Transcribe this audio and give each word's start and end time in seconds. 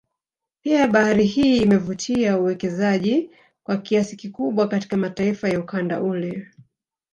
Pia 0.61 0.87
bahari 0.87 1.25
hii 1.25 1.57
imevutia 1.57 2.37
uwekezaji 2.37 3.29
kwa 3.63 3.77
kiasi 3.77 4.15
kikubwa 4.15 4.67
katika 4.67 4.97
mataifa 4.97 5.49
ya 5.49 5.59
ukanda 5.59 6.01
ule 6.01 6.47